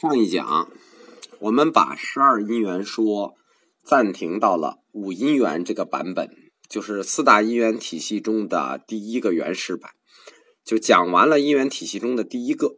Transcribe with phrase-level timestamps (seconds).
[0.00, 0.70] 上一讲，
[1.40, 3.34] 我们把十二因缘说
[3.82, 6.30] 暂停到了五因缘这个版本，
[6.68, 9.90] 就是四大因缘体系中的第一个原始版，
[10.64, 12.76] 就讲完了因缘体系中的第一个。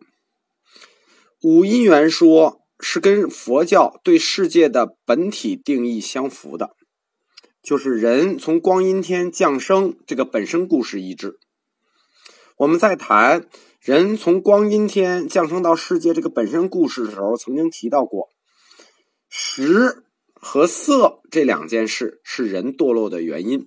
[1.43, 6.71] 五因缘说是跟佛教对世界的本体定义相符的，
[7.63, 11.39] 就是人从光阴天降生这个本身故事一致。
[12.57, 13.47] 我们在谈。
[13.81, 18.29] 人从光阴天降生到世界这个本身故事的时候，曾经提到过，
[19.31, 20.05] 食
[20.35, 23.67] 和色这两件事是人堕落的原因。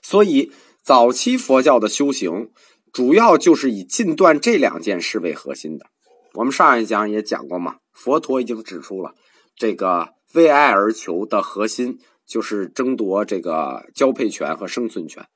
[0.00, 0.50] 所以，
[0.82, 2.50] 早期佛教的修行
[2.90, 5.84] 主要就是以禁断这两件事为核心的。
[6.32, 9.14] 我们上一讲也讲过嘛，佛陀已经指出了，
[9.54, 15.26] 这个为爱而求的核心就是争夺这个交配权和生存权。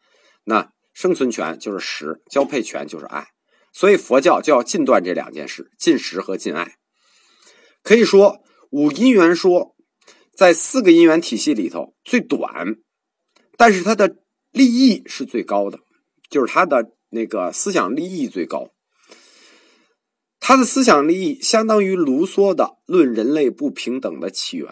[0.45, 0.73] 那。
[1.01, 3.29] 生存权就是食，交配权就是爱，
[3.73, 6.77] 所以佛教就要禁断这两件事：禁食和禁爱。
[7.83, 9.75] 可以说，五因缘说
[10.35, 12.77] 在四个因缘体系里头最短，
[13.57, 14.19] 但是它的
[14.51, 15.79] 利益是最高的，
[16.29, 18.69] 就是它的那个思想利益最高。
[20.39, 24.69] 它的思想利益相当于卢梭的《论人类不平等的起源》，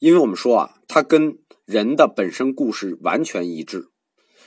[0.00, 1.38] 因为我们说啊，它跟。
[1.66, 3.88] 人的本身故事完全一致，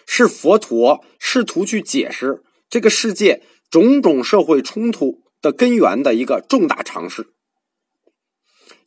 [0.07, 7.33] 是佛陀试图去解释这个世界种种社会冲突的根源的一个重大尝试。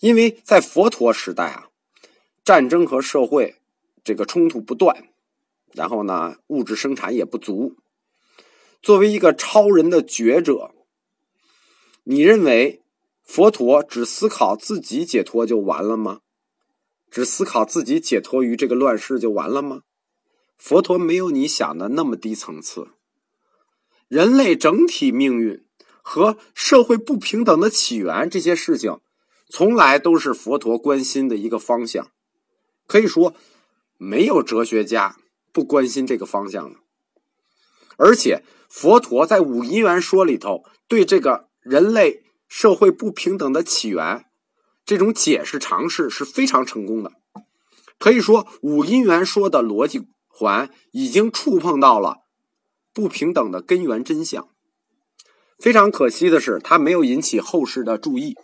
[0.00, 1.68] 因为在佛陀时代啊，
[2.42, 3.56] 战争和社会
[4.02, 5.10] 这个冲突不断，
[5.74, 7.76] 然后呢，物质生产也不足。
[8.80, 10.74] 作为一个超人的觉者，
[12.04, 12.80] 你认为
[13.22, 16.20] 佛陀只思考自己解脱就完了吗？
[17.12, 19.82] 只思考自己解脱于这个乱世就完了吗？
[20.56, 22.88] 佛陀没有你想的那么低层次。
[24.08, 25.62] 人类整体命运
[26.00, 29.00] 和社会不平等的起源这些事情，
[29.50, 32.10] 从来都是佛陀关心的一个方向。
[32.86, 33.34] 可以说，
[33.98, 35.18] 没有哲学家
[35.52, 36.78] 不关心这个方向的。
[37.98, 44.24] 而且，佛陀在五因缘说里头，对这个人类社会不平等的起源。
[44.84, 47.12] 这种解释尝试是非常成功的，
[47.98, 52.22] 可以说五因缘说的逻辑环已经触碰到了
[52.92, 54.48] 不平等的根源真相。
[55.58, 58.36] 非常可惜的是，他没有引起后世的注意，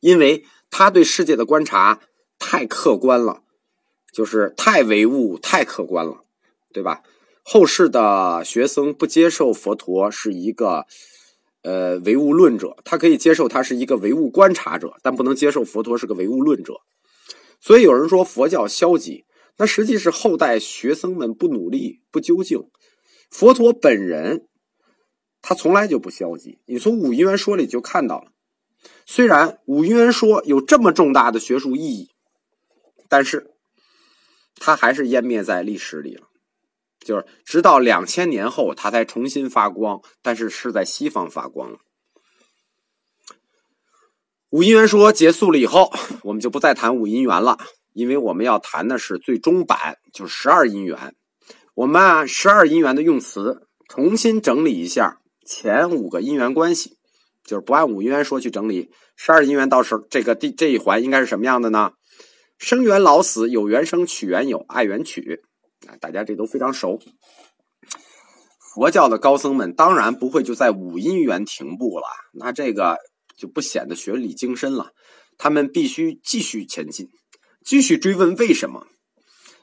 [0.00, 2.00] 因为他对世界的观察
[2.38, 3.42] 太客观了，
[4.10, 6.24] 就是太唯物、太客观了，
[6.72, 7.02] 对吧？
[7.42, 10.86] 后世的学生不接受佛陀是一个。
[11.62, 16.74] 呃，唯物论者，他可以接受他是一个唯物观察者，但不能接受佛陀是个唯物论者。
[17.60, 19.26] 所以有人说佛教消极，
[19.56, 22.62] 那实际是后代学生们不努力、不究竟。
[23.30, 24.46] 佛陀本人
[25.42, 28.30] 他从来就不消极，你从五因缘说里就看到了。
[29.04, 32.10] 虽然五因缘说有这么重大的学术意义，
[33.08, 33.50] 但是
[34.54, 36.27] 他还是湮灭在历史里了。
[37.08, 41.78] 就是直到两千年后，它才重新发光，但是是在西方发光了。
[44.50, 45.90] 五因缘说结束了以后，
[46.22, 47.56] 我们就不再谈五因缘了，
[47.94, 51.14] 因为我们要谈的是最终版，就是十二因缘。
[51.72, 56.98] 我们按十二因缘的用词重新整理一下前五个因缘关系，
[57.42, 59.66] 就是不按五因缘说去整理十二因缘。
[59.66, 61.92] 到时候这个第这一环应该是什么样的呢？
[62.58, 65.40] 生缘老死，有缘生，取缘有，爱缘取。
[65.86, 67.00] 啊，大家这都非常熟。
[68.74, 72.98] 佛教的高僧们当然不会就在五因缘停步了，那这个
[73.36, 74.92] 就不显得学理精深了。
[75.36, 77.10] 他们必须继续前进，
[77.64, 78.86] 继续追问为什么。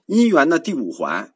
[0.06, 1.34] 因缘的第五环，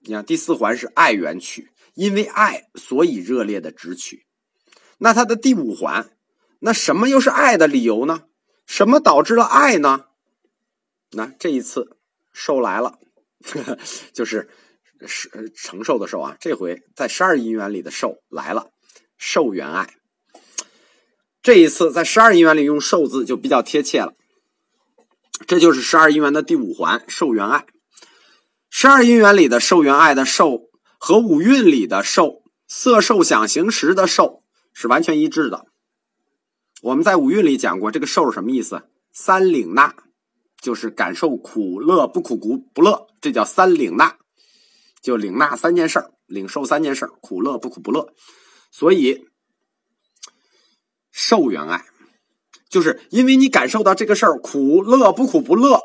[0.00, 4.26] 你看第四环是爱缘取，因为爱所以热烈的直取。
[4.98, 6.16] 那它的第五环，
[6.60, 8.24] 那什么又是爱的理由呢？
[8.66, 10.06] 什么导致了爱呢？
[11.12, 11.98] 那这一次
[12.32, 12.98] 受来了。
[14.12, 14.48] 就是
[15.06, 18.70] 是承受的受啊，这回在十二因缘里的受来了，
[19.18, 19.94] 受缘爱。
[21.42, 24.14] 这一次在十二因缘里用受字就比较贴切了，
[25.46, 27.66] 这就是十二因缘的第五环受缘爱。
[28.70, 34.42] 十二因缘里的受缘爱的受和五蕴里的受色受想行识的受
[34.72, 35.66] 是完全一致的。
[36.82, 38.88] 我们在五蕴里讲过，这个受是什么意思？
[39.12, 39.94] 三领纳。
[40.64, 44.16] 就是感受苦乐不苦不不乐，这叫三领纳，
[45.02, 48.08] 就领纳三件事领受三件事苦乐不苦不乐。
[48.70, 49.26] 所以
[51.12, 51.84] 受缘爱，
[52.70, 55.78] 就是因为你感受到这个事儿苦乐不苦不乐，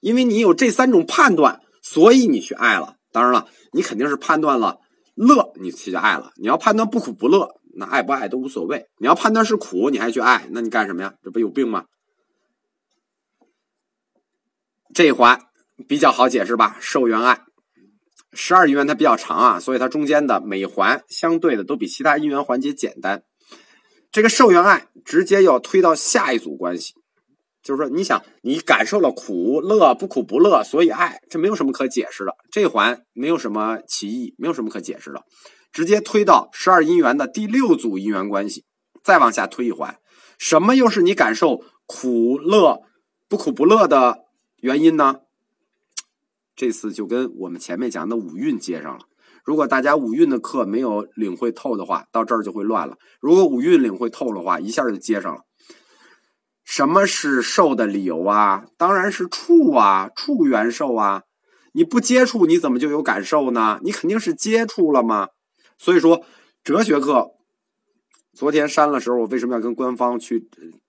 [0.00, 2.96] 因为你有这三种判断，所以你去爱了。
[3.12, 4.80] 当然了，你肯定是判断了
[5.14, 6.32] 乐，你去就爱了。
[6.34, 8.86] 你要判断不苦不乐，那爱不爱都无所谓。
[8.98, 11.14] 你要判断是苦，你还去爱，那你干什么呀？
[11.22, 11.84] 这不有病吗？
[14.96, 15.38] 这一环
[15.86, 16.78] 比较好解释吧？
[16.80, 17.42] 受元爱，
[18.32, 23.22] 十二因缘它比较长啊，所以它中间的每一环相对的都比其他因缘环节简单。
[24.10, 26.94] 这个受元爱直接要推到下一组关系，
[27.62, 32.34] 就是说，你想你感受了苦乐不苦不乐，所以爱，这没有什么可解释的。
[32.50, 35.22] 这一环没有什么歧义，没有什么可解释的，
[35.70, 38.64] 直接推到十二因缘的第六组因缘关系，
[39.04, 39.98] 再往下推一环，
[40.38, 42.80] 什么又是你感受苦乐
[43.28, 44.24] 不苦不乐的
[44.60, 45.20] 原因呢？
[46.54, 49.04] 这次就跟我们前面讲的五蕴接上了。
[49.44, 52.96] 如果大家五蕴的课没有领会透的话，到这儿就会乱了。
[53.20, 55.42] 如果五蕴领会透的话，一下就接上了。
[56.64, 58.64] 什么是受的理由啊？
[58.76, 61.22] 当然是触啊，触缘受啊。
[61.72, 63.78] 你不接触，你怎么就有感受呢？
[63.82, 65.28] 你肯定是接触了嘛。
[65.76, 66.24] 所以说，
[66.64, 67.32] 哲学课
[68.32, 70.48] 昨天删了时候，我为什么要跟官方去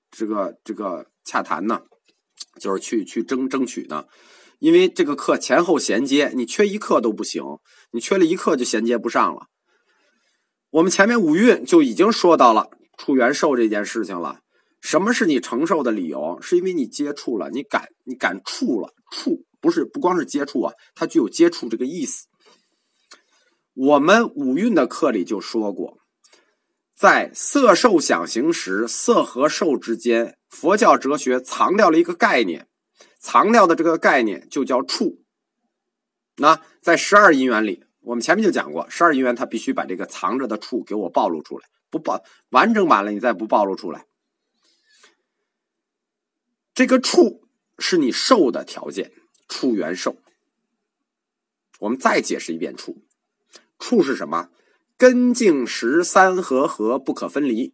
[0.10, 1.82] 这个这个洽谈呢？
[2.60, 4.08] 就是去去争争取的？
[4.60, 7.44] 因为这个课前后衔接，你缺一课都不行，
[7.92, 9.48] 你缺了一课就衔接不上了。
[10.72, 14.40] 我们前面五蕴就已经说到了触缘受这件事情了。
[14.82, 16.40] 什么是你承受的理由？
[16.42, 22.26] 是因为你接触了，你感你感触了，触不是不光是接触啊，它具有接触这个意思。
[23.74, 25.97] 我们五蕴的课里就说过，
[26.98, 32.68] 在色受想行识，色和受之间，佛教哲学藏掉了一个概念。
[33.20, 35.24] 藏掉的这个概念就叫处。
[36.38, 44.08] 那在十二因缘里，我们前面就讲过，十二因缘它必须把这个藏着的处给我暴露出来，不暴完整完了，你再不暴露出来，
[46.74, 47.48] 这个处
[47.78, 49.12] 是你受的条件，
[49.48, 50.18] 处缘受。
[51.78, 53.04] 我们再解释一遍处，
[53.78, 54.50] 处是什么？
[54.98, 57.74] 根境识三合合不可分离，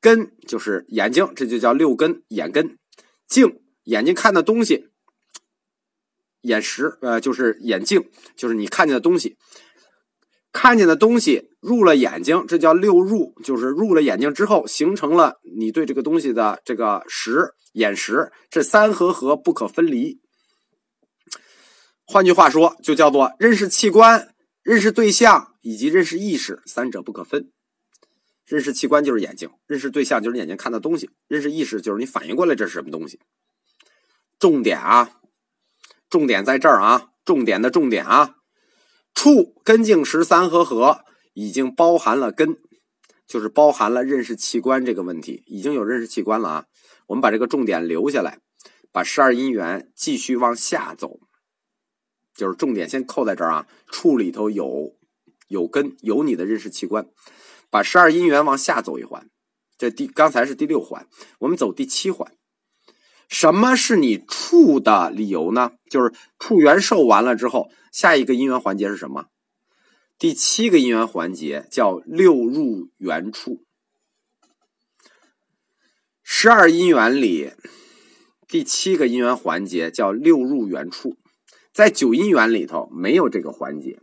[0.00, 2.76] 根就是眼睛，这就叫六根，眼根，
[3.26, 3.60] 境。
[3.84, 4.88] 眼睛看的东西，
[6.40, 9.36] 眼识，呃，就是眼镜，就是你看见的东西，
[10.52, 20.18] 看见的东西入了眼睛，这叫六入，就是入了眼睛之后，形成了你对这个东西的这个识，眼识，这三合合不可分离。
[22.06, 24.33] 换句话说，就叫做认识器官、
[24.64, 27.52] 认识对象以及认识意识三者不可分。
[28.46, 33.20] 认识器官就是眼睛，认识对象就是眼睛看的东西，认识意识就是你反应过来这是什么东西。
[34.38, 35.20] 重点啊，
[36.08, 38.36] 重点在这儿啊，重点的重点啊，
[39.14, 42.56] 触根境十三合合已经包含了根，
[43.26, 46.66] 就是包含了认识器官这个问题，已经有认识器官了啊。
[47.08, 48.38] 我们把这个重点留下来，
[48.90, 51.20] 把十二因缘继续往下走，
[52.34, 53.66] 就是重点先扣在这儿啊。
[53.86, 54.94] 处里头有
[55.48, 57.06] 有根，有你的认识器官，
[57.70, 59.28] 把十二因缘往下走一环，
[59.78, 61.06] 这第刚才是第六环，
[61.40, 62.32] 我们走第七环。
[63.28, 65.72] 什么是你处的理由呢？
[65.90, 69.26] 就是处缘受完了之后，下一个因缘环节是什么？
[70.18, 73.64] 第七个因缘环节叫六入缘处。
[76.22, 77.52] 十二因缘里，
[78.46, 81.16] 第七个因缘环节叫六入缘处，
[81.74, 84.00] 在九因缘里头没有这个环节。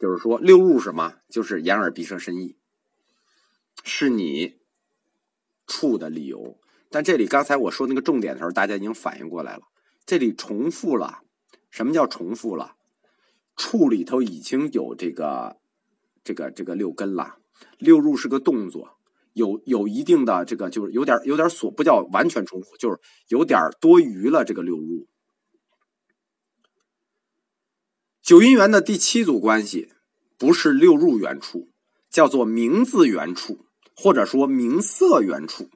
[0.00, 1.14] 就是说，六入什么？
[1.28, 2.56] 就是眼耳鼻舌身意，
[3.82, 4.58] 是你
[5.66, 6.56] 处的理由。
[6.88, 9.64] 但这里刚才我说那个重点的时候，大家已经反应过来了。
[10.06, 11.22] 这里重复了，
[11.68, 12.76] 什么叫重复了？
[13.56, 15.56] 处里头已经有这个、
[16.22, 17.38] 这个、这个六根了。
[17.76, 18.96] 六入是个动作，
[19.32, 24.44] 有有一定的这个，就是有点有点所不叫完全重复，就是有点多余了。
[24.44, 25.08] 这个六入，
[28.28, 29.88] 九因缘的第七组关系
[30.36, 31.70] 不是六入缘处，
[32.10, 33.64] 叫做名字缘处，
[33.96, 35.70] 或者说名色缘处。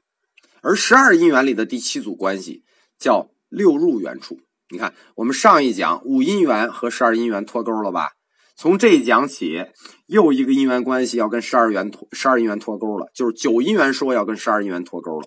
[0.60, 2.62] 而十二因缘里的第七组关系
[2.98, 4.38] 叫六入缘处。
[4.68, 8.10] 你看，我们上一讲五因缘和十二因缘脱钩了吧？
[8.54, 9.64] 从这一讲起，
[10.04, 15.26] 又一个因缘关系要跟十二缘脱十二因缘脱钩了，就是九因缘说要跟十二因缘脱钩了。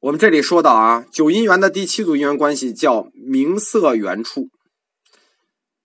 [0.00, 4.48] 我们这里说到啊，九因缘的第七组因缘关系叫名色缘处，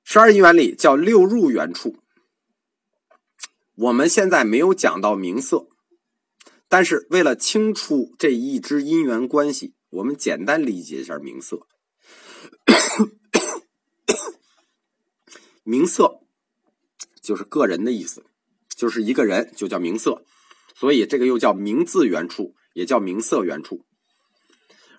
[0.05, 1.98] 十二因缘里叫六入缘处。
[3.75, 5.67] 我们现在没有讲到名色。
[6.69, 11.67] 但是为了清楚这一支因缘关系，我们简单理解一下名色。
[15.63, 16.22] 名色
[17.22, 18.24] 就是个人的意思，
[18.74, 20.24] 就是一个人就叫名色，
[20.74, 23.84] 所以这个又叫名字缘处，也叫名色缘处。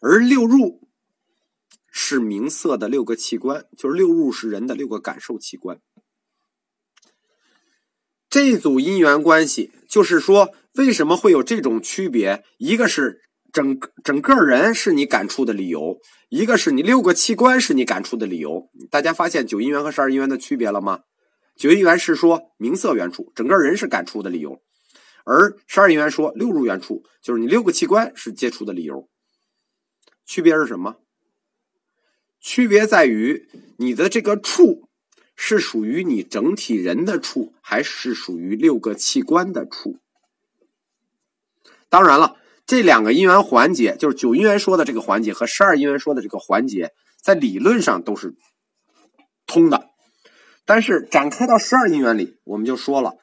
[0.00, 0.88] 而六入
[1.90, 5.80] 是名色的六个器官，就是六入是人的六个感受器官。
[8.28, 12.44] 这组因缘关系，就是说为什么会有这种区别？
[12.58, 15.98] 一个是整整个人是你感触的理由，
[16.28, 18.68] 一个是你六个器官是你感触的理由。
[18.90, 21.00] 大家发现九因缘和十二因缘的区别了吗？
[21.56, 24.60] 九因缘是说名色缘处，整个人是感触的理由；
[25.24, 29.08] 而十二因缘说六入缘处，就是你六个器官是接触的理由。
[30.26, 30.96] 区别是什么？
[32.40, 34.88] 区别在于你的这个处
[35.36, 39.98] 是属于你整体人的处，还是属于六个器官的处？
[41.88, 46.92] 当然了，这两个因缘环节，就是九因缘说的这个环节和十二因缘说的这个环节，
[47.22, 48.34] 在理论上都是
[49.46, 49.90] 通的。
[50.64, 53.18] 但是展开到十二因缘里，我们就说了，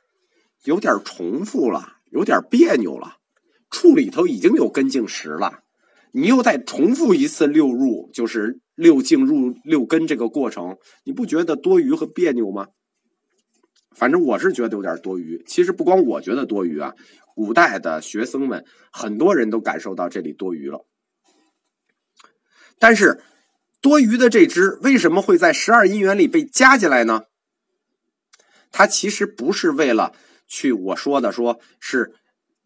[0.64, 3.18] 有点重复了，有点别扭了。
[3.70, 5.63] 处里头已经有根茎实了。
[6.16, 12.68] 你又再重复一次六入，就是六进入六根这个过程，你不觉得多余和别扭吗？
[13.96, 15.44] 反正我是觉得有点多余。
[15.48, 16.94] 其实不光我觉得多余啊，
[17.34, 20.86] 古代的学僧们很多人都感受到这里多余了。
[22.78, 23.24] 但是
[23.82, 27.24] 多余的这支为什么会在十二因缘里被加进来呢？
[28.72, 30.14] 它其实不是为了
[30.46, 32.14] 去我说的说是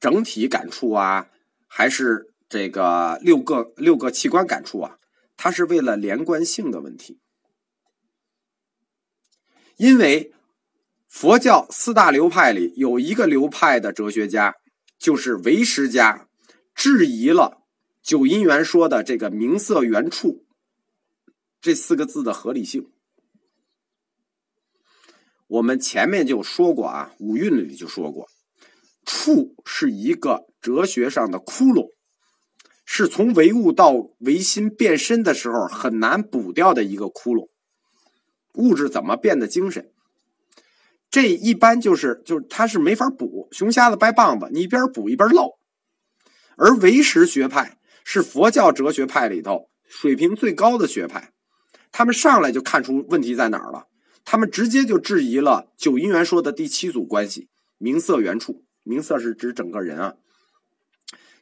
[0.01, 1.27] 整体感触啊，
[1.65, 2.33] 还是？
[2.49, 4.97] 这个六个六个器官感触啊，
[5.35, 7.19] 它是为了连贯性的问题。
[9.75, 10.33] 因为
[11.07, 14.55] 佛教四大流派里有一个流派的哲学家，
[14.97, 16.27] 就是唯识家，
[16.73, 17.63] 质疑了
[18.01, 20.45] 九因缘说的这个名色缘处
[21.59, 22.89] 这四个字的合理性。
[25.47, 28.29] 我们前面就说过啊，五蕴里就说过，
[29.05, 31.96] 处是一个哲学上的窟窿。
[32.97, 37.47] 是从唯物到唯心变身的时候很难补掉的一个窟窿。
[38.55, 39.91] 物质怎么变得精神？
[41.11, 43.49] 这一般就是就是它是没法补。
[43.51, 45.59] 熊瞎子掰棒子，你一边补一边漏。
[46.55, 51.33] 而唯识学派是佛教哲学派里头水平最高的学派，
[51.91, 53.85] 他们上来就看出问题在哪儿了。
[54.25, 58.63] 他们直接就质疑了九因缘说的第七组关系：名色缘处。
[58.81, 60.15] 名色是指整个人啊。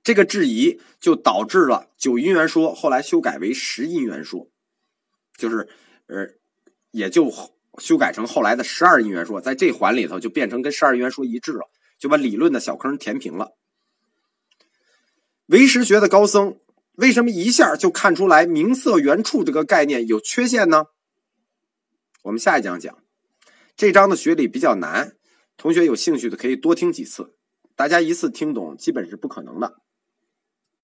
[0.05, 4.51] 这个质疑就导致了九因缘说后来修改为十因缘说，
[5.35, 5.67] 就是
[6.05, 6.27] 呃，
[6.91, 7.33] 也就
[7.79, 13.57] 修改成后来的十二因缘说，在这环里头就变成跟十二因缘说一致了，就把理论的小坑填平了。
[15.47, 16.59] 唯识学的高僧
[16.93, 20.85] 为什么一下就看出来名色缘处这个概念有缺陷呢？
[22.21, 22.95] 我们下一讲讲，
[23.75, 25.15] 这章的学理比较难，
[25.57, 27.33] 同学有兴趣的可以多听几次，
[27.75, 29.81] 大家一次听懂基本是不可能的。